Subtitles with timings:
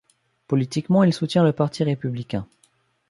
[0.47, 2.47] Politiquement, il soutient le Parti républicain.